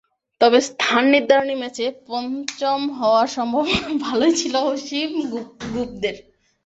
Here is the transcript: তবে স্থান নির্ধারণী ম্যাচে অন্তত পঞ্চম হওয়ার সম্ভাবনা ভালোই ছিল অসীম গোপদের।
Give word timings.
তবে 0.41 0.59
স্থান 0.69 1.03
নির্ধারণী 1.13 1.55
ম্যাচে 1.61 1.85
অন্তত 1.87 1.99
পঞ্চম 2.09 2.79
হওয়ার 2.97 3.27
সম্ভাবনা 3.37 3.89
ভালোই 4.05 4.33
ছিল 4.41 4.53
অসীম 4.71 5.11
গোপদের। 5.73 6.15